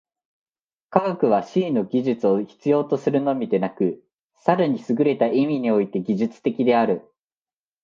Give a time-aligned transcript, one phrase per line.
[0.89, 7.07] 科学は思惟の技術を必要とするのみでなく、更にすぐれた意味において技術的である。